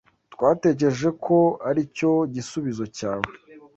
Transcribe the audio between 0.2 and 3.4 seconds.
Twatekereje ko aricyo gisubizo cyawe.